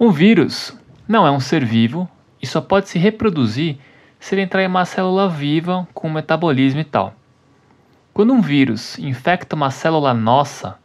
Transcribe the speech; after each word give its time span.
Um 0.00 0.12
vírus 0.12 0.78
não 1.08 1.26
é 1.26 1.30
um 1.30 1.40
ser 1.40 1.64
vivo 1.64 2.08
e 2.40 2.46
só 2.46 2.60
pode 2.60 2.88
se 2.88 3.00
reproduzir 3.00 3.78
se 4.20 4.32
ele 4.32 4.42
entrar 4.42 4.62
em 4.62 4.68
uma 4.68 4.84
célula 4.84 5.28
viva 5.28 5.88
com 5.92 6.08
metabolismo 6.08 6.78
e 6.80 6.84
tal. 6.84 7.14
Quando 8.14 8.32
um 8.32 8.40
vírus 8.40 8.96
infecta 9.00 9.56
uma 9.56 9.72
célula 9.72 10.14
nossa, 10.14 10.78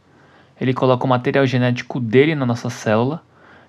ele 0.60 0.74
coloca 0.74 1.06
o 1.06 1.08
material 1.08 1.46
genético 1.46 2.00
dele 2.00 2.34
na 2.34 2.44
nossa 2.44 2.72
célula 2.72 3.22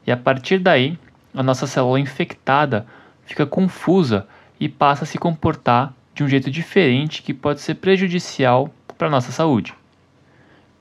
e 0.06 0.10
a 0.10 0.16
partir 0.16 0.58
daí 0.58 0.98
a 1.34 1.42
nossa 1.42 1.66
célula 1.66 2.00
infectada 2.00 2.86
fica 3.26 3.44
confusa 3.44 4.26
e 4.58 4.66
passa 4.66 5.04
a 5.04 5.06
se 5.06 5.18
comportar 5.18 5.92
de 6.14 6.24
um 6.24 6.28
jeito 6.28 6.50
diferente 6.50 7.22
que 7.22 7.34
pode 7.34 7.60
ser 7.60 7.74
prejudicial 7.74 8.72
para 8.96 9.08
a 9.08 9.10
nossa 9.10 9.30
saúde. 9.30 9.74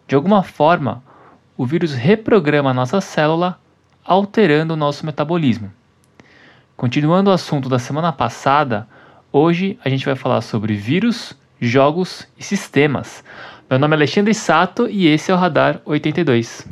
De 0.08 0.16
alguma 0.16 0.42
forma, 0.42 1.04
o 1.58 1.66
vírus 1.66 1.94
reprograma 1.94 2.70
a 2.70 2.74
nossa 2.74 3.02
célula, 3.02 3.60
alterando 4.04 4.74
o 4.74 4.78
nosso 4.78 5.06
metabolismo. 5.06 5.72
Continuando 6.76 7.30
o 7.30 7.34
assunto 7.34 7.70
da 7.70 7.80
semana 7.80 8.12
passada, 8.12 8.88
hoje 9.32 9.80
a 9.84 9.90
gente 9.90 10.06
vai 10.06 10.16
falar 10.16 10.42
sobre 10.42 10.74
vírus, 10.74 11.34
jogos 11.60 12.28
e 12.38 12.44
sistemas. 12.44 13.24
Meu 13.70 13.80
nome 13.80 13.94
é 13.94 13.98
Alexandre 13.98 14.34
Sato 14.34 14.88
e 14.90 15.08
esse 15.08 15.32
é 15.32 15.34
o 15.34 15.38
Radar 15.38 15.80
82. 15.86 16.68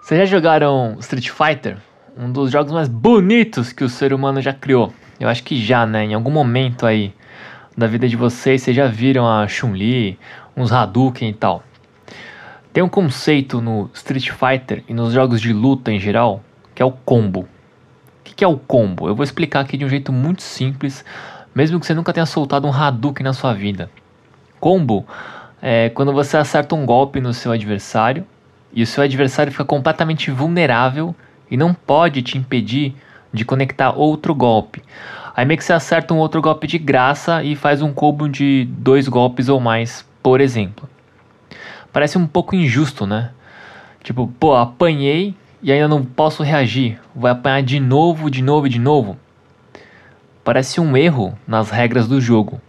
Vocês 0.00 0.20
já 0.20 0.24
jogaram 0.24 0.96
Street 1.00 1.30
Fighter? 1.30 1.76
Um 2.16 2.30
dos 2.30 2.50
jogos 2.50 2.72
mais 2.72 2.88
bonitos 2.88 3.72
que 3.72 3.84
o 3.84 3.88
ser 3.88 4.12
humano 4.12 4.40
já 4.40 4.52
criou. 4.52 4.92
Eu 5.18 5.28
acho 5.28 5.42
que 5.42 5.60
já, 5.60 5.86
né? 5.86 6.04
Em 6.04 6.14
algum 6.14 6.30
momento 6.30 6.84
aí 6.84 7.14
da 7.80 7.86
vida 7.86 8.06
de 8.06 8.14
vocês, 8.14 8.60
vocês 8.60 8.76
já 8.76 8.86
viram 8.86 9.26
a 9.26 9.48
Chun-Li, 9.48 10.18
uns 10.54 10.70
Hadouken 10.70 11.30
e 11.30 11.32
tal. 11.32 11.64
Tem 12.74 12.84
um 12.84 12.88
conceito 12.90 13.58
no 13.60 13.90
Street 13.94 14.30
Fighter 14.30 14.84
e 14.86 14.92
nos 14.92 15.14
jogos 15.14 15.40
de 15.40 15.50
luta 15.50 15.90
em 15.90 15.98
geral, 15.98 16.44
que 16.74 16.82
é 16.82 16.84
o 16.84 16.92
combo. 16.92 17.40
O 17.40 17.48
que 18.22 18.44
é 18.44 18.46
o 18.46 18.58
combo? 18.58 19.08
Eu 19.08 19.14
vou 19.14 19.24
explicar 19.24 19.60
aqui 19.60 19.78
de 19.78 19.84
um 19.84 19.88
jeito 19.88 20.12
muito 20.12 20.42
simples, 20.42 21.02
mesmo 21.54 21.80
que 21.80 21.86
você 21.86 21.94
nunca 21.94 22.12
tenha 22.12 22.26
soltado 22.26 22.68
um 22.68 22.72
Hadouken 22.72 23.24
na 23.24 23.32
sua 23.32 23.54
vida. 23.54 23.90
Combo 24.60 25.06
é 25.62 25.88
quando 25.88 26.12
você 26.12 26.36
acerta 26.36 26.74
um 26.74 26.84
golpe 26.84 27.18
no 27.18 27.32
seu 27.32 27.50
adversário 27.50 28.26
e 28.74 28.82
o 28.82 28.86
seu 28.86 29.02
adversário 29.02 29.50
fica 29.50 29.64
completamente 29.64 30.30
vulnerável 30.30 31.14
e 31.50 31.56
não 31.56 31.72
pode 31.72 32.20
te 32.20 32.36
impedir 32.36 32.94
de 33.32 33.42
conectar 33.42 33.92
outro 33.92 34.34
golpe. 34.34 34.82
Aí 35.34 35.44
meio 35.44 35.58
que 35.58 35.64
você 35.64 35.72
acerta 35.72 36.12
um 36.12 36.18
outro 36.18 36.40
golpe 36.42 36.66
de 36.66 36.78
graça 36.78 37.42
e 37.42 37.54
faz 37.54 37.82
um 37.82 37.92
combo 37.92 38.28
de 38.28 38.66
dois 38.70 39.08
golpes 39.08 39.48
ou 39.48 39.60
mais, 39.60 40.04
por 40.22 40.40
exemplo. 40.40 40.88
Parece 41.92 42.18
um 42.18 42.26
pouco 42.26 42.54
injusto, 42.54 43.06
né? 43.06 43.30
Tipo, 44.02 44.26
pô, 44.38 44.54
apanhei 44.54 45.34
e 45.62 45.72
ainda 45.72 45.88
não 45.88 46.04
posso 46.04 46.42
reagir. 46.42 46.98
Vai 47.14 47.32
apanhar 47.32 47.62
de 47.62 47.78
novo, 47.78 48.30
de 48.30 48.42
novo 48.42 48.66
e 48.66 48.70
de 48.70 48.78
novo. 48.78 49.18
Parece 50.42 50.80
um 50.80 50.96
erro 50.96 51.38
nas 51.46 51.70
regras 51.70 52.08
do 52.08 52.20
jogo. 52.20 52.60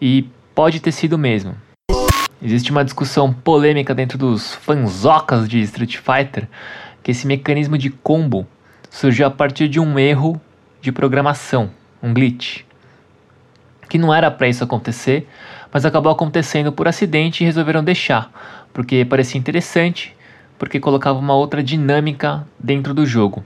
E 0.00 0.28
pode 0.54 0.80
ter 0.80 0.92
sido 0.92 1.18
mesmo. 1.18 1.54
Existe 2.42 2.70
uma 2.70 2.84
discussão 2.84 3.32
polêmica 3.32 3.94
dentro 3.94 4.16
dos 4.16 4.54
fanzocas 4.54 5.48
de 5.48 5.60
Street 5.60 5.96
Fighter 5.96 6.48
que 7.02 7.10
esse 7.10 7.26
mecanismo 7.26 7.76
de 7.76 7.90
combo 7.90 8.46
surgiu 8.88 9.26
a 9.26 9.30
partir 9.30 9.68
de 9.68 9.78
um 9.80 9.98
erro 9.98 10.40
de 10.80 10.90
programação, 10.90 11.70
um 12.02 12.12
glitch. 12.12 12.62
Que 13.88 13.98
não 13.98 14.14
era 14.14 14.30
para 14.30 14.48
isso 14.48 14.64
acontecer, 14.64 15.28
mas 15.72 15.84
acabou 15.84 16.12
acontecendo 16.12 16.72
por 16.72 16.88
acidente 16.88 17.42
e 17.42 17.46
resolveram 17.46 17.82
deixar, 17.82 18.30
porque 18.72 19.04
parecia 19.04 19.38
interessante, 19.38 20.16
porque 20.58 20.80
colocava 20.80 21.18
uma 21.18 21.34
outra 21.34 21.62
dinâmica 21.62 22.46
dentro 22.58 22.94
do 22.94 23.04
jogo. 23.04 23.44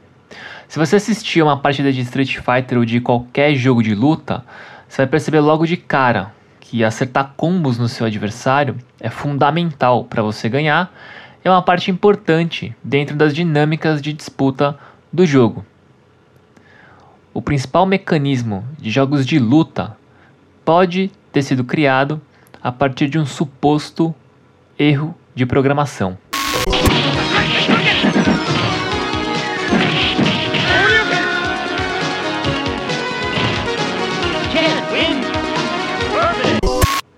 Se 0.69 0.79
você 0.79 0.97
assistir 0.97 1.43
uma 1.43 1.59
partida 1.59 1.93
de 1.93 2.01
Street 2.01 2.39
Fighter 2.39 2.79
ou 2.79 2.85
de 2.85 3.01
qualquer 3.01 3.55
jogo 3.55 3.83
de 3.83 3.95
luta, 3.95 4.45
você 4.89 4.99
vai 4.99 5.07
perceber 5.07 5.41
logo 5.41 5.67
de 5.67 5.77
cara 5.77 6.33
que 6.61 6.83
acertar 6.83 7.35
combos 7.37 7.79
no 7.79 7.89
seu 7.89 8.07
adversário 8.07 8.77
é 8.99 9.11
fundamental 9.11 10.05
para 10.05 10.23
você 10.23 10.49
ganhar, 10.49 10.93
é 11.45 11.51
uma 11.51 11.63
parte 11.63 11.91
importante 11.91 12.75
dentro 12.83 13.15
das 13.15 13.35
dinâmicas 13.35 14.01
de 14.01 14.13
disputa 14.13 14.77
do 15.13 15.27
jogo. 15.27 15.65
O 17.35 17.43
principal 17.43 17.85
mecanismo 17.85 18.65
de 18.79 18.93
jogos 18.93 19.27
de 19.27 19.41
luta 19.41 19.97
pode 20.65 21.11
ter 21.33 21.43
sido 21.43 21.65
criado 21.65 22.21
a 22.63 22.71
partir 22.71 23.09
de 23.09 23.19
um 23.19 23.27
suposto 23.27 24.15
erro 24.79 25.13
de 25.35 25.45
programação. 25.45 26.17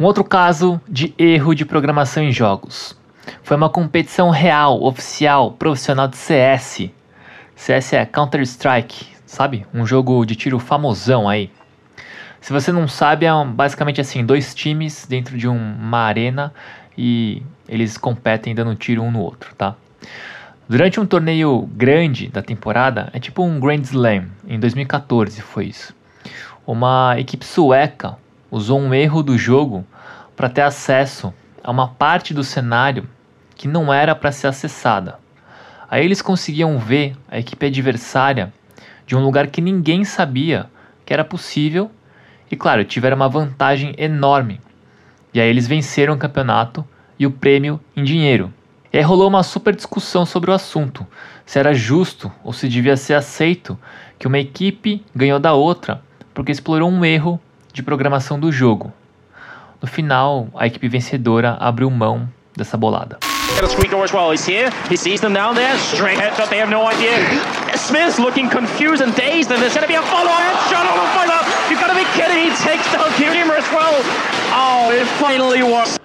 Um 0.01 0.05
outro 0.07 0.25
caso 0.25 0.81
de 0.89 1.13
erro 1.19 1.55
de 1.55 1.67
programação 1.67 2.23
em 2.23 2.33
jogos 2.33 2.97
foi 3.43 3.55
uma 3.55 3.69
competição 3.69 4.31
real, 4.31 4.83
oficial, 4.83 5.53
profissional 5.53 6.09
de 6.09 6.17
CS. 6.17 6.89
CS 7.55 7.93
é 7.93 8.07
Counter-Strike, 8.07 9.16
sabe? 9.27 9.67
Um 9.75 9.85
jogo 9.85 10.25
de 10.25 10.37
tiro 10.37 10.59
famosão 10.59 11.29
aí. 11.29 11.51
Se 12.41 12.53
você 12.53 12.71
não 12.71 12.87
sabe, 12.87 13.27
é 13.27 13.45
basicamente 13.45 14.01
assim, 14.01 14.25
dois 14.25 14.55
times 14.55 15.05
dentro 15.07 15.37
de 15.37 15.49
uma 15.49 15.99
arena 15.99 16.55
e 16.97 17.43
eles 17.69 17.99
competem 17.99 18.55
dando 18.55 18.75
tiro 18.77 19.03
um 19.03 19.11
no 19.11 19.21
outro, 19.21 19.55
tá? 19.57 19.75
Durante 20.69 20.99
um 20.99 21.07
torneio 21.07 21.69
grande 21.73 22.29
da 22.29 22.43
temporada, 22.43 23.11
é 23.13 23.21
tipo 23.21 23.43
um 23.43 23.61
Grand 23.61 23.83
Slam, 23.83 24.27
em 24.49 24.59
2014 24.59 25.41
foi 25.41 25.67
isso. 25.67 25.95
Uma 26.67 27.15
equipe 27.19 27.45
sueca 27.45 28.17
usou 28.51 28.81
um 28.81 28.95
erro 28.95 29.23
do 29.23 29.37
jogo 29.37 29.85
para 30.35 30.49
ter 30.49 30.63
acesso 30.63 31.33
a 31.63 31.71
uma 31.71 31.89
parte 31.89 32.33
do 32.33 32.45
cenário 32.45 33.09
que 33.55 33.67
não 33.67 33.93
era 33.93 34.15
para 34.15 34.33
ser 34.33 34.49
acessada. 34.49 35.19
Aí 35.89 36.05
eles 36.05 36.21
conseguiam 36.21 36.79
ver 36.79 37.17
a 37.29 37.39
equipe 37.39 37.67
adversária 37.67 38.53
de 39.07 39.17
um 39.17 39.25
lugar 39.25 39.47
que 39.47 39.61
ninguém 39.61 40.05
sabia 40.05 40.67
que 41.05 41.13
era 41.13 41.25
possível 41.25 41.91
e, 42.51 42.57
claro, 42.57 42.85
tiveram 42.85 43.17
uma 43.17 43.29
vantagem 43.29 43.95
enorme. 43.97 44.61
E 45.33 45.41
aí 45.41 45.49
eles 45.49 45.67
venceram 45.67 46.15
o 46.15 46.19
campeonato 46.19 46.85
e 47.19 47.27
o 47.27 47.31
prêmio 47.31 47.81
em 47.97 48.03
dinheiro. 48.03 48.53
E 48.93 48.99
aí 48.99 49.05
rolou 49.05 49.29
uma 49.29 49.43
super 49.43 49.75
discussão 49.75 50.25
sobre 50.27 50.51
o 50.51 50.55
assunto, 50.55 51.07
se 51.45 51.59
era 51.59 51.75
justo 51.75 52.33
ou 52.43 52.53
se 52.53 52.69
devia 52.69 52.97
ser 52.97 53.15
aceito 53.15 53.79
que 54.19 54.27
uma 54.27 54.39
equipe 54.39 55.05
ganhou 55.15 55.39
da 55.39 55.53
outra 55.53 56.03
porque 56.35 56.53
explorou 56.53 56.91
um 56.91 57.05
erro 57.05 57.41
de 57.73 57.83
programação 57.83 58.39
do 58.39 58.51
jogo. 58.51 58.93
No 59.81 59.89
final, 59.89 60.49
a 60.55 60.67
equipe 60.67 60.89
vencedora 60.89 61.57
abriu 61.61 61.91
mão 61.91 62.29
dessa 62.57 62.77
bolada. 62.77 63.19
As 63.63 64.13
well. 64.13 64.31
He's 64.31 64.45
here. 64.45 64.71
He 64.89 64.97
sees 64.97 65.21
them 65.21 65.33
down 65.33 65.55
there. 65.55 65.77
Straight 65.79 66.19
headshot. 66.19 66.51
They 66.51 66.59
have 66.59 66.71
no 66.71 66.87
idea. 66.87 67.17
Smith's 67.77 68.19
looking 68.19 68.49
confused 68.49 69.03
and 69.03 69.15
dazed, 69.15 69.51
and 69.51 69.61
there's 69.63 69.75
going 69.75 69.87
to 69.87 69.89
be 69.89 69.95
a 69.95 70.03
follow 70.03 70.31
headshot 70.31 70.85
on 70.85 70.97
fighter. 71.17 71.41
You've 71.71 71.81
got 71.81 71.89
to 71.89 71.99
be 71.99 72.07
kidding. 72.15 72.51
He 72.51 72.57
takes 72.63 72.87
down 72.93 73.07
as 73.57 73.69
well. 73.73 73.95
Oh, 74.53 74.91
it 74.93 75.07
finally 75.19 75.63
works. 75.63 75.99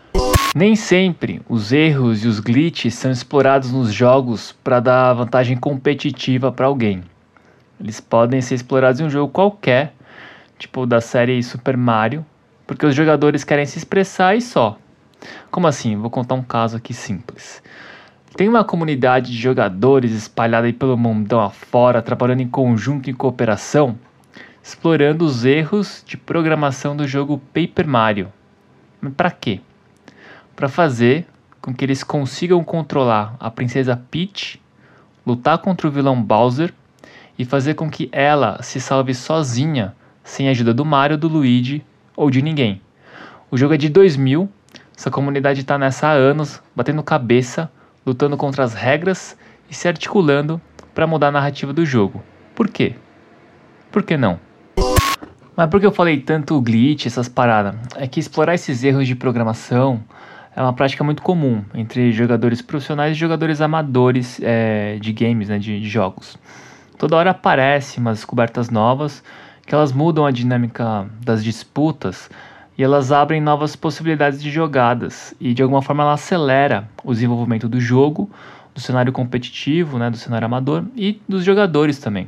Nem 0.54 0.76
sempre 0.76 1.42
os 1.48 1.72
erros 1.72 2.26
e 2.26 2.28
os 2.28 2.40
glitches 2.40 2.96
são 2.96 3.10
explorados 3.10 3.72
nos 3.72 3.94
jogos 3.94 4.54
para 4.64 4.82
dar 4.82 5.14
vantagem 5.14 5.56
competitiva 5.56 6.52
para 6.52 6.66
alguém. 6.66 7.04
Eles 7.80 8.02
podem 8.02 8.42
ser 8.42 8.56
explorados 8.56 9.00
em 9.00 9.06
um 9.06 9.10
jogo 9.10 9.32
qualquer, 9.32 9.94
tipo 10.60 10.86
da 10.86 11.00
série 11.00 11.42
Super 11.42 11.78
Mario, 11.78 12.26
porque 12.68 12.86
os 12.86 12.94
jogadores 12.94 13.46
querem 13.46 13.66
se 13.66 13.78
expressar 13.78 14.36
e 14.36 14.42
só. 14.42 14.78
Como 15.50 15.68
assim? 15.68 15.96
Vou 15.96 16.10
contar 16.10 16.36
um 16.36 16.44
caso 16.44 16.78
aqui 16.78 16.94
simples. 16.94 17.62
Tem 18.36 18.48
uma 18.48 18.64
comunidade 18.64 19.32
de 19.32 19.38
jogadores 19.38 20.12
espalhada 20.12 20.66
aí 20.66 20.74
pelo 20.74 20.98
mundão 20.98 21.42
afora, 21.42 22.02
trabalhando 22.02 22.42
em 22.42 22.48
conjunto 22.48 23.10
e 23.10 23.14
cooperação, 23.14 24.00
explorando 24.64 25.26
os 25.26 25.44
erros 25.44 26.04
de 26.08 26.16
programação 26.16 26.96
do 26.96 27.08
jogo 27.08 27.42
Paper 27.54 27.88
Mario. 27.88 28.32
Mas 29.02 29.14
para 29.14 29.32
quê? 29.32 29.60
Para 30.56 30.70
fazer 30.70 31.28
com 31.62 31.74
que 31.74 31.84
eles 31.84 32.04
consigam 32.04 32.64
controlar 32.64 33.36
a 33.40 33.52
princesa 33.52 34.02
Peach, 34.10 34.62
lutar 35.26 35.58
contra 35.58 35.88
o 35.88 35.92
vilão 35.92 36.22
Bowser 36.22 36.74
e 37.38 37.46
fazer 37.46 37.74
com 37.74 37.90
que 37.90 38.10
ela 38.12 38.62
se 38.64 38.80
salve 38.80 39.14
sozinha, 39.14 39.96
sem 40.24 40.48
a 40.48 40.52
ajuda 40.52 40.74
do 40.74 40.86
Mario, 40.86 41.18
do 41.18 41.28
Luigi 41.28 41.84
ou 42.16 42.30
de 42.30 42.42
ninguém. 42.42 42.82
O 43.50 43.58
jogo 43.58 43.74
é 43.74 43.78
de 43.78 43.90
2000, 43.90 44.50
essa 45.02 45.10
comunidade 45.10 45.62
está 45.62 45.80
nessa 45.80 46.10
há 46.10 46.12
anos, 46.12 46.62
batendo 46.76 47.02
cabeça, 47.02 47.72
lutando 48.06 48.38
contra 48.38 48.64
as 48.64 48.76
regras 48.76 49.36
e 49.68 49.74
se 49.74 49.88
articulando 49.88 50.62
para 50.94 51.08
mudar 51.08 51.30
a 51.30 51.32
narrativa 51.32 51.74
do 51.74 51.84
jogo. 51.84 52.22
Por 52.54 52.68
quê? 52.68 52.94
Por 53.92 54.04
que 54.04 54.16
não? 54.16 54.40
Mas 55.58 55.70
por 55.72 55.80
que 55.80 55.88
eu 55.88 55.92
falei 55.92 56.20
tanto 56.20 56.62
glitch, 56.62 57.08
essas 57.08 57.28
paradas? 57.28 57.74
É 57.96 58.08
que 58.08 58.20
explorar 58.20 58.54
esses 58.54 58.84
erros 58.84 59.08
de 59.08 59.16
programação 59.16 60.04
é 60.56 60.62
uma 60.62 60.72
prática 60.72 61.04
muito 61.04 61.24
comum 61.24 61.66
entre 61.74 62.12
jogadores 62.12 62.62
profissionais 62.62 63.18
e 63.18 63.20
jogadores 63.20 63.60
amadores 63.60 64.40
é, 64.44 65.00
de 65.02 65.12
games, 65.14 65.50
né, 65.50 65.58
de, 65.58 65.82
de, 65.82 65.90
jogos. 65.90 66.38
Toda 67.00 67.16
hora 67.16 67.32
aparecem 67.32 68.00
umas 68.00 68.20
descobertas 68.20 68.70
novas 68.70 69.24
que 69.66 69.74
elas 69.74 69.92
mudam 69.92 70.28
a 70.28 70.30
dinâmica 70.30 71.08
das 71.26 71.44
disputas 71.44 72.30
e 72.78 72.84
elas 72.84 73.12
abrem 73.12 73.42
novas 73.42 73.76
possibilidades 73.76 74.42
de 74.42 74.50
jogadas 74.50 75.34
e 75.40 75.54
de 75.54 75.62
alguma 75.62 75.82
forma 75.82 76.04
ela 76.04 76.14
acelera 76.14 76.90
o 77.04 77.14
desenvolvimento 77.14 77.68
do 77.68 77.80
jogo, 77.80 78.30
do 78.74 78.80
cenário 78.80 79.12
competitivo, 79.12 79.98
né, 79.98 80.10
do 80.10 80.18
cenário 80.18 80.46
amador 80.46 80.86
e 80.96 81.22
dos 81.28 81.44
jogadores 81.44 82.00
também. 82.00 82.28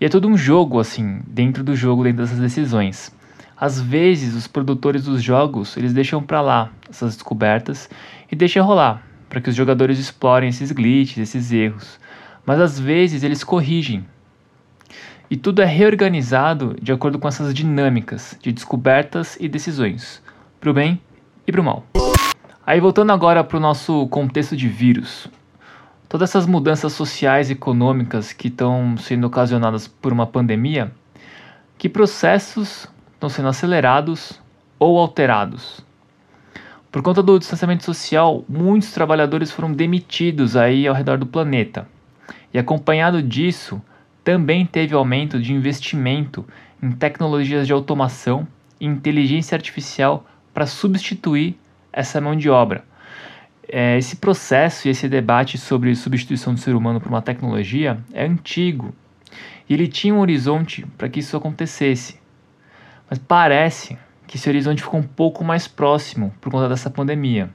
E 0.00 0.04
é 0.04 0.08
todo 0.08 0.28
um 0.28 0.36
jogo 0.36 0.80
assim, 0.80 1.20
dentro 1.26 1.62
do 1.62 1.76
jogo, 1.76 2.02
dentro 2.02 2.22
dessas 2.22 2.38
decisões. 2.38 3.14
Às 3.56 3.80
vezes, 3.80 4.34
os 4.34 4.48
produtores 4.48 5.04
dos 5.04 5.22
jogos, 5.22 5.76
eles 5.76 5.92
deixam 5.92 6.20
para 6.20 6.40
lá 6.40 6.70
essas 6.90 7.14
descobertas 7.14 7.88
e 8.30 8.34
deixam 8.34 8.66
rolar, 8.66 9.02
para 9.28 9.40
que 9.40 9.48
os 9.48 9.54
jogadores 9.54 9.98
explorem 9.98 10.48
esses 10.48 10.72
glitches, 10.72 11.18
esses 11.18 11.52
erros. 11.52 11.98
Mas 12.44 12.60
às 12.60 12.78
vezes 12.78 13.22
eles 13.22 13.44
corrigem. 13.44 14.04
E 15.30 15.36
tudo 15.36 15.62
é 15.62 15.64
reorganizado 15.64 16.76
de 16.80 16.92
acordo 16.92 17.18
com 17.18 17.26
essas 17.26 17.54
dinâmicas 17.54 18.36
de 18.42 18.52
descobertas 18.52 19.36
e 19.40 19.48
decisões, 19.48 20.22
para 20.60 20.70
o 20.70 20.74
bem 20.74 21.00
e 21.46 21.52
para 21.52 21.60
o 21.60 21.64
mal. 21.64 21.84
Aí 22.66 22.80
voltando 22.80 23.12
agora 23.12 23.42
para 23.42 23.56
o 23.56 23.60
nosso 23.60 24.06
contexto 24.08 24.56
de 24.56 24.68
vírus. 24.68 25.28
Todas 26.08 26.30
essas 26.30 26.46
mudanças 26.46 26.92
sociais 26.92 27.48
e 27.50 27.54
econômicas 27.54 28.32
que 28.32 28.48
estão 28.48 28.96
sendo 28.96 29.26
ocasionadas 29.26 29.88
por 29.88 30.12
uma 30.12 30.26
pandemia, 30.26 30.92
que 31.76 31.88
processos 31.88 32.86
estão 33.12 33.28
sendo 33.28 33.48
acelerados 33.48 34.40
ou 34.78 34.98
alterados. 34.98 35.84
Por 36.92 37.02
conta 37.02 37.22
do 37.22 37.38
distanciamento 37.38 37.84
social, 37.84 38.44
muitos 38.48 38.92
trabalhadores 38.92 39.50
foram 39.50 39.72
demitidos 39.72 40.56
aí 40.56 40.86
ao 40.86 40.94
redor 40.94 41.18
do 41.18 41.26
planeta. 41.26 41.88
E 42.52 42.58
acompanhado 42.58 43.20
disso, 43.20 43.82
também 44.24 44.64
teve 44.64 44.94
aumento 44.94 45.38
de 45.38 45.52
investimento 45.52 46.44
em 46.82 46.90
tecnologias 46.90 47.66
de 47.66 47.72
automação 47.72 48.48
e 48.80 48.86
inteligência 48.86 49.54
artificial 49.54 50.26
para 50.52 50.66
substituir 50.66 51.58
essa 51.92 52.20
mão 52.20 52.34
de 52.34 52.48
obra. 52.48 52.84
É, 53.68 53.96
esse 53.96 54.16
processo 54.16 54.88
e 54.88 54.90
esse 54.90 55.08
debate 55.08 55.58
sobre 55.58 55.94
substituição 55.94 56.54
do 56.54 56.60
ser 56.60 56.74
humano 56.74 57.00
por 57.00 57.08
uma 57.08 57.22
tecnologia 57.22 57.98
é 58.12 58.24
antigo 58.24 58.94
e 59.68 59.74
ele 59.74 59.88
tinha 59.88 60.14
um 60.14 60.20
horizonte 60.20 60.86
para 60.98 61.08
que 61.08 61.20
isso 61.20 61.36
acontecesse. 61.36 62.18
Mas 63.08 63.18
parece 63.18 63.98
que 64.26 64.36
esse 64.36 64.48
horizonte 64.48 64.82
ficou 64.82 65.00
um 65.00 65.06
pouco 65.06 65.44
mais 65.44 65.68
próximo 65.68 66.34
por 66.40 66.50
conta 66.50 66.68
dessa 66.68 66.90
pandemia. 66.90 67.50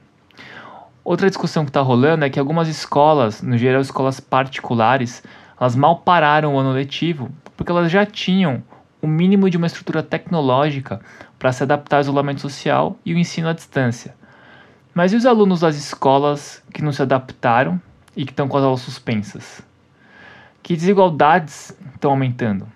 Outra 1.04 1.28
discussão 1.28 1.64
que 1.64 1.70
está 1.70 1.80
rolando 1.80 2.24
é 2.24 2.30
que 2.30 2.38
algumas 2.38 2.68
escolas, 2.68 3.42
no 3.42 3.56
geral 3.56 3.80
escolas 3.80 4.20
particulares, 4.20 5.22
elas 5.60 5.76
mal 5.76 5.98
pararam 5.98 6.54
o 6.54 6.58
ano 6.58 6.72
letivo 6.72 7.30
porque 7.56 7.70
elas 7.70 7.92
já 7.92 8.06
tinham 8.06 8.62
o 9.02 9.06
mínimo 9.06 9.50
de 9.50 9.58
uma 9.58 9.66
estrutura 9.66 10.02
tecnológica 10.02 11.00
para 11.38 11.52
se 11.52 11.62
adaptar 11.62 11.96
ao 11.96 12.02
isolamento 12.02 12.40
social 12.40 12.98
e 13.04 13.12
o 13.12 13.18
ensino 13.18 13.48
à 13.48 13.52
distância. 13.52 14.14
Mas 14.94 15.12
e 15.12 15.16
os 15.16 15.26
alunos 15.26 15.60
das 15.60 15.76
escolas 15.76 16.62
que 16.72 16.82
não 16.82 16.92
se 16.92 17.02
adaptaram 17.02 17.80
e 18.16 18.24
que 18.24 18.32
estão 18.32 18.48
com 18.48 18.56
as 18.56 18.64
aulas 18.64 18.80
suspensas? 18.80 19.62
Que 20.62 20.74
desigualdades 20.74 21.76
estão 21.94 22.10
aumentando? 22.10 22.66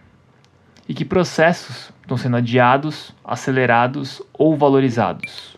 E 0.88 0.94
que 0.94 1.04
processos 1.04 1.90
estão 2.02 2.16
sendo 2.16 2.36
adiados, 2.36 3.14
acelerados 3.24 4.22
ou 4.32 4.56
valorizados. 4.56 5.56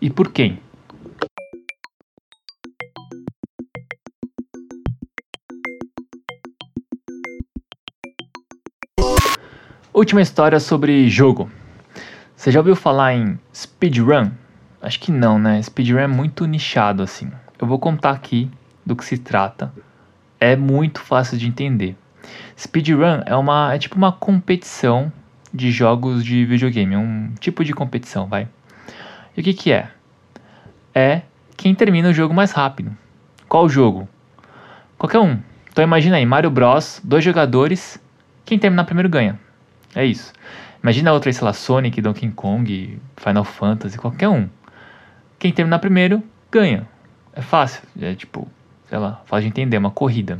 E 0.00 0.10
por 0.10 0.30
quem? 0.30 0.60
Última 9.96 10.20
história 10.20 10.60
sobre 10.60 11.08
jogo. 11.08 11.50
Você 12.36 12.50
já 12.50 12.60
ouviu 12.60 12.76
falar 12.76 13.14
em 13.14 13.38
speedrun? 13.54 14.30
Acho 14.82 15.00
que 15.00 15.10
não, 15.10 15.38
né? 15.38 15.62
Speedrun 15.62 16.00
é 16.00 16.06
muito 16.06 16.44
nichado 16.44 17.02
assim. 17.02 17.32
Eu 17.58 17.66
vou 17.66 17.78
contar 17.78 18.10
aqui 18.10 18.50
do 18.84 18.94
que 18.94 19.02
se 19.02 19.16
trata. 19.16 19.72
É 20.38 20.54
muito 20.54 21.00
fácil 21.00 21.38
de 21.38 21.48
entender. 21.48 21.96
Speedrun 22.58 23.22
é 23.24 23.34
uma 23.34 23.72
é 23.72 23.78
tipo 23.78 23.96
uma 23.96 24.12
competição 24.12 25.10
de 25.50 25.70
jogos 25.70 26.22
de 26.22 26.44
videogame, 26.44 26.94
é 26.94 26.98
um 26.98 27.32
tipo 27.40 27.64
de 27.64 27.72
competição, 27.72 28.26
vai. 28.26 28.46
E 29.34 29.40
o 29.40 29.42
que 29.42 29.54
que 29.54 29.72
é? 29.72 29.88
É 30.94 31.22
quem 31.56 31.74
termina 31.74 32.10
o 32.10 32.12
jogo 32.12 32.34
mais 32.34 32.52
rápido. 32.52 32.94
Qual 33.48 33.66
jogo? 33.66 34.06
Qualquer 34.98 35.20
um. 35.20 35.38
Então 35.72 35.82
imagina 35.82 36.16
aí, 36.16 36.26
Mario 36.26 36.50
Bros, 36.50 37.00
dois 37.02 37.24
jogadores, 37.24 37.98
quem 38.44 38.58
terminar 38.58 38.84
primeiro 38.84 39.08
ganha. 39.08 39.45
É 39.96 40.04
isso. 40.04 40.30
Imagina 40.82 41.10
outra, 41.10 41.32
sei 41.32 41.42
lá, 41.42 41.54
Sonic, 41.54 42.02
Donkey 42.02 42.30
Kong, 42.30 43.00
Final 43.16 43.44
Fantasy, 43.44 43.96
qualquer 43.96 44.28
um. 44.28 44.46
Quem 45.38 45.50
terminar 45.50 45.78
primeiro, 45.78 46.22
ganha. 46.52 46.86
É 47.32 47.40
fácil, 47.40 47.82
é 47.98 48.14
tipo, 48.14 48.46
sei 48.90 48.98
lá, 48.98 49.22
fácil 49.24 49.44
de 49.44 49.48
entender, 49.48 49.76
é 49.76 49.78
uma 49.78 49.90
corrida. 49.90 50.38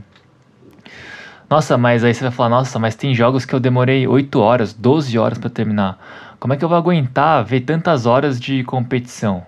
Nossa, 1.49 1.79
mas 1.79 2.05
aí 2.05 2.13
você 2.13 2.23
vai 2.23 2.31
falar, 2.31 2.51
nossa, 2.51 2.79
mas 2.79 2.95
tem 2.95 3.15
jogos 3.15 3.47
que 3.47 3.55
eu 3.55 3.61
demorei 3.61 4.07
8 4.07 4.39
horas, 4.39 4.75
12 4.75 5.19
horas 5.19 5.39
para 5.39 5.49
terminar. 5.49 5.99
Como 6.39 6.53
é 6.53 6.57
que 6.59 6.65
eu 6.65 6.69
vou 6.69 6.77
aguentar 6.77 7.43
ver 7.43 7.63
tantas 7.63 8.05
horas 8.05 8.39
de 8.39 8.63
competição? 8.65 9.47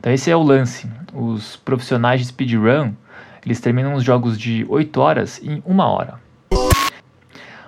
Então 0.00 0.12
esse 0.12 0.28
é 0.32 0.36
o 0.36 0.42
lance. 0.42 0.90
Os 1.14 1.54
profissionais 1.54 2.20
de 2.20 2.26
speedrun, 2.26 2.92
eles 3.46 3.60
terminam 3.60 3.94
os 3.94 4.02
jogos 4.02 4.36
de 4.36 4.66
8 4.68 5.00
horas 5.00 5.40
em 5.44 5.62
uma 5.64 5.86
hora. 5.86 6.14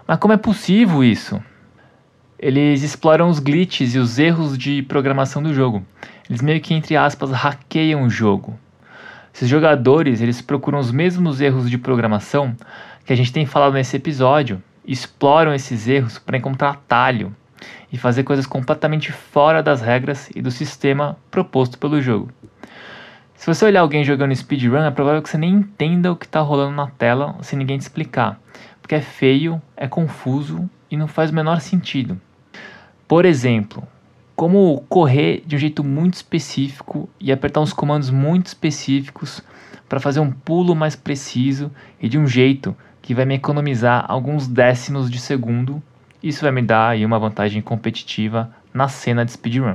Mas 0.05 0.19
como 0.19 0.35
é 0.35 0.37
possível 0.37 1.05
isso? 1.05 1.41
Eles 2.43 2.83
exploram 2.83 3.29
os 3.29 3.39
glitches 3.39 3.95
e 3.95 3.99
os 3.99 4.19
erros 4.19 4.57
de 4.57 4.81
programação 4.81 5.43
do 5.43 5.53
jogo. 5.53 5.85
Eles 6.27 6.41
meio 6.41 6.59
que, 6.59 6.73
entre 6.73 6.97
aspas, 6.97 7.31
hackeiam 7.31 8.03
o 8.03 8.09
jogo. 8.09 8.59
Esses 9.35 9.47
jogadores, 9.47 10.23
eles 10.23 10.41
procuram 10.41 10.79
os 10.79 10.91
mesmos 10.91 11.43
erros 11.43 11.69
de 11.69 11.77
programação 11.77 12.57
que 13.05 13.13
a 13.13 13.17
gente 13.17 13.31
tem 13.31 13.45
falado 13.45 13.75
nesse 13.75 13.95
episódio, 13.95 14.63
exploram 14.87 15.53
esses 15.53 15.87
erros 15.87 16.19
para 16.19 16.39
encontrar 16.39 16.71
atalho 16.71 17.37
e 17.93 17.99
fazer 17.99 18.23
coisas 18.23 18.47
completamente 18.47 19.13
fora 19.13 19.63
das 19.63 19.83
regras 19.83 20.31
e 20.35 20.41
do 20.41 20.51
sistema 20.51 21.19
proposto 21.31 21.77
pelo 21.77 22.01
jogo. 22.01 22.31
Se 23.35 23.47
você 23.47 23.67
olhar 23.67 23.83
alguém 23.83 24.03
jogando 24.03 24.35
speedrun, 24.35 24.79
é 24.79 24.91
provável 24.91 25.21
que 25.21 25.29
você 25.29 25.37
nem 25.37 25.53
entenda 25.53 26.11
o 26.11 26.17
que 26.17 26.25
está 26.25 26.41
rolando 26.41 26.75
na 26.75 26.87
tela 26.87 27.37
sem 27.43 27.59
ninguém 27.59 27.77
te 27.77 27.83
explicar, 27.83 28.41
porque 28.81 28.95
é 28.95 29.03
feio, 29.03 29.61
é 29.77 29.87
confuso 29.87 30.71
e 30.91 30.97
não 30.97 31.07
faz 31.07 31.31
o 31.31 31.35
menor 31.35 31.61
sentido. 31.61 32.19
Por 33.11 33.25
exemplo, 33.25 33.83
como 34.37 34.85
correr 34.89 35.43
de 35.45 35.57
um 35.57 35.59
jeito 35.59 35.83
muito 35.83 36.15
específico 36.15 37.11
e 37.19 37.33
apertar 37.33 37.61
uns 37.61 37.73
comandos 37.73 38.09
muito 38.09 38.47
específicos 38.47 39.43
para 39.89 39.99
fazer 39.99 40.21
um 40.21 40.31
pulo 40.31 40.77
mais 40.77 40.95
preciso 40.95 41.73
e 42.01 42.09
de 42.09 42.17
um 42.17 42.25
jeito 42.25 42.73
que 43.03 43.13
vai 43.13 43.25
me 43.25 43.35
economizar 43.35 44.05
alguns 44.07 44.47
décimos 44.47 45.11
de 45.11 45.19
segundo. 45.19 45.83
Isso 46.23 46.43
vai 46.43 46.53
me 46.53 46.63
dar 46.63 46.91
aí 46.91 47.05
uma 47.05 47.19
vantagem 47.19 47.61
competitiva 47.61 48.49
na 48.73 48.87
cena 48.87 49.25
de 49.25 49.33
speedrun. 49.33 49.75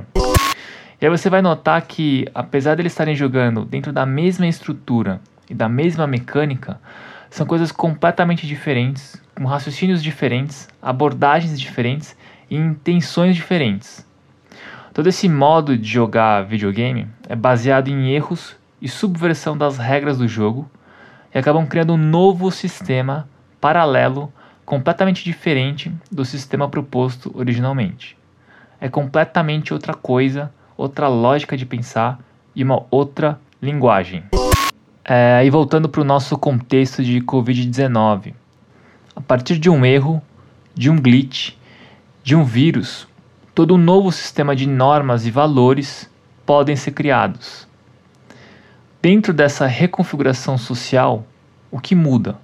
E 0.98 1.04
aí 1.04 1.10
você 1.10 1.28
vai 1.28 1.42
notar 1.42 1.82
que, 1.82 2.26
apesar 2.34 2.74
de 2.74 2.80
eles 2.80 2.92
estarem 2.92 3.14
jogando 3.14 3.66
dentro 3.66 3.92
da 3.92 4.06
mesma 4.06 4.46
estrutura 4.46 5.20
e 5.50 5.52
da 5.54 5.68
mesma 5.68 6.06
mecânica, 6.06 6.80
são 7.28 7.44
coisas 7.44 7.70
completamente 7.70 8.46
diferentes, 8.46 9.20
com 9.34 9.44
raciocínios 9.44 10.02
diferentes, 10.02 10.70
abordagens 10.80 11.60
diferentes 11.60 12.16
intenções 12.50 13.34
diferentes. 13.34 14.06
Todo 14.92 15.08
esse 15.08 15.28
modo 15.28 15.76
de 15.76 15.88
jogar 15.88 16.44
videogame 16.44 17.06
é 17.28 17.36
baseado 17.36 17.88
em 17.88 18.10
erros 18.10 18.56
e 18.80 18.88
subversão 18.88 19.56
das 19.56 19.76
regras 19.76 20.18
do 20.18 20.26
jogo 20.26 20.70
e 21.34 21.38
acabam 21.38 21.66
criando 21.66 21.92
um 21.92 21.98
novo 21.98 22.50
sistema 22.50 23.28
paralelo, 23.60 24.32
completamente 24.64 25.22
diferente 25.22 25.92
do 26.10 26.24
sistema 26.24 26.68
proposto 26.68 27.30
originalmente. 27.34 28.16
É 28.80 28.88
completamente 28.88 29.72
outra 29.72 29.92
coisa, 29.92 30.52
outra 30.76 31.08
lógica 31.08 31.56
de 31.56 31.66
pensar 31.66 32.18
e 32.54 32.62
uma 32.62 32.86
outra 32.90 33.38
linguagem. 33.60 34.24
É, 35.04 35.44
e 35.44 35.50
voltando 35.50 35.88
para 35.88 36.00
o 36.00 36.04
nosso 36.04 36.36
contexto 36.38 37.02
de 37.02 37.20
Covid-19. 37.20 38.34
A 39.14 39.20
partir 39.20 39.58
de 39.58 39.70
um 39.70 39.84
erro, 39.84 40.20
de 40.74 40.90
um 40.90 40.96
glitch, 40.96 41.52
de 42.26 42.34
um 42.34 42.42
vírus, 42.42 43.06
todo 43.54 43.76
um 43.76 43.78
novo 43.78 44.10
sistema 44.10 44.56
de 44.56 44.66
normas 44.66 45.24
e 45.24 45.30
valores 45.30 46.10
podem 46.44 46.74
ser 46.74 46.90
criados. 46.90 47.68
Dentro 49.00 49.32
dessa 49.32 49.64
reconfiguração 49.64 50.58
social, 50.58 51.24
o 51.70 51.78
que 51.78 51.94
muda? 51.94 52.36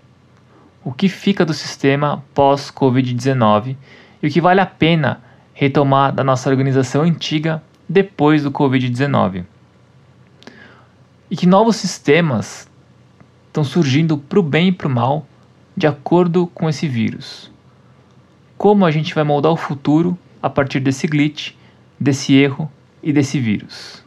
O 0.84 0.92
que 0.92 1.08
fica 1.08 1.44
do 1.44 1.52
sistema 1.52 2.22
pós-Covid-19 2.32 3.76
e 4.22 4.28
o 4.28 4.30
que 4.30 4.40
vale 4.40 4.60
a 4.60 4.66
pena 4.66 5.20
retomar 5.52 6.14
da 6.14 6.22
nossa 6.22 6.48
organização 6.48 7.02
antiga 7.02 7.60
depois 7.88 8.44
do 8.44 8.52
Covid-19. 8.52 9.44
E 11.28 11.36
que 11.36 11.44
novos 11.44 11.74
sistemas 11.74 12.70
estão 13.48 13.64
surgindo 13.64 14.16
para 14.16 14.38
o 14.38 14.44
bem 14.44 14.68
e 14.68 14.72
para 14.72 14.86
o 14.86 14.90
mal 14.90 15.26
de 15.76 15.88
acordo 15.88 16.46
com 16.46 16.68
esse 16.68 16.86
vírus. 16.86 17.50
Como 18.62 18.86
a 18.86 18.92
gente 18.92 19.12
vai 19.12 19.24
moldar 19.24 19.50
o 19.50 19.56
futuro 19.56 20.16
a 20.40 20.48
partir 20.48 20.78
desse 20.78 21.08
glitch, 21.08 21.50
desse 21.98 22.32
erro 22.32 22.70
e 23.02 23.12
desse 23.12 23.40
vírus. 23.40 24.04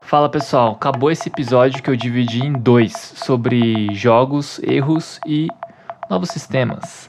Fala 0.00 0.30
pessoal, 0.30 0.72
acabou 0.72 1.10
esse 1.10 1.28
episódio 1.28 1.82
que 1.82 1.90
eu 1.90 1.96
dividi 1.96 2.42
em 2.42 2.54
dois 2.54 2.94
sobre 2.94 3.94
jogos, 3.94 4.58
erros 4.62 5.20
e 5.26 5.48
novos 6.08 6.30
sistemas. 6.30 7.06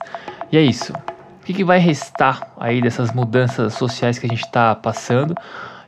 E 0.51 0.57
é 0.57 0.61
isso. 0.61 0.91
O 0.91 1.45
que, 1.45 1.53
que 1.53 1.63
vai 1.63 1.79
restar 1.79 2.51
aí 2.57 2.81
dessas 2.81 3.13
mudanças 3.13 3.75
sociais 3.75 4.19
que 4.19 4.25
a 4.25 4.29
gente 4.29 4.43
está 4.43 4.75
passando 4.75 5.33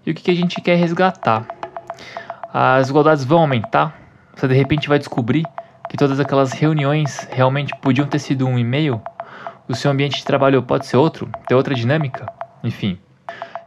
e 0.06 0.12
o 0.12 0.16
que, 0.16 0.24
que 0.24 0.32
a 0.32 0.36
gente 0.36 0.62
quer 0.62 0.78
resgatar? 0.78 1.46
As 2.60 2.86
desigualdades 2.86 3.24
vão 3.24 3.42
aumentar? 3.42 3.96
Você 4.36 4.48
de 4.48 4.56
repente 4.56 4.90
vai 4.90 4.98
descobrir 4.98 5.46
que 5.92 5.96
todas 5.96 6.20
aquelas 6.20 6.54
reuniões 6.54 7.28
realmente 7.32 7.72
podiam 7.84 8.08
ter 8.08 8.18
sido 8.18 8.48
um 8.48 8.58
e-mail? 8.58 9.00
O 9.70 9.76
seu 9.76 9.92
ambiente 9.92 10.18
de 10.18 10.26
trabalho 10.26 10.64
pode 10.64 10.88
ser 10.88 10.98
outro? 10.98 11.30
Ter 11.48 11.54
outra 11.54 11.76
dinâmica? 11.76 12.26
Enfim. 12.64 12.98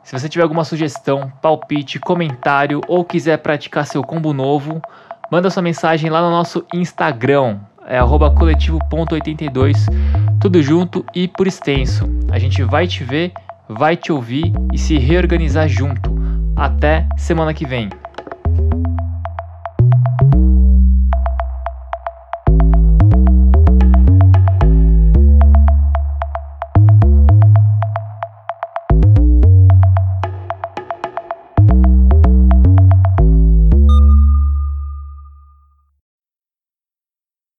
Se 0.03 0.19
você 0.19 0.29
tiver 0.29 0.43
alguma 0.43 0.65
sugestão, 0.65 1.33
palpite, 1.41 2.01
comentário 2.01 2.81
ou 2.89 3.05
quiser 3.05 3.37
praticar 3.37 3.87
seu 3.87 4.03
combo 4.03 4.33
novo, 4.33 4.83
manda 5.31 5.51
sua 5.51 5.63
mensagem 5.63 6.11
lá 6.11 6.21
no 6.21 6.31
nosso 6.31 6.67
Instagram, 6.75 7.61
é 7.87 8.01
coletivo.82, 8.01 9.87
tudo 10.41 10.61
junto 10.61 11.07
e 11.15 11.29
por 11.29 11.47
extenso. 11.47 12.11
A 12.29 12.41
gente 12.41 12.65
vai 12.65 12.89
te 12.89 13.05
ver, 13.05 13.33
vai 13.69 13.97
te 13.97 14.11
ouvir 14.11 14.53
e 14.73 14.77
se 14.77 14.99
reorganizar 14.99 15.69
junto. 15.69 16.11
Até 16.57 17.09
semana 17.17 17.55
que 17.55 17.65
vem. 17.65 17.89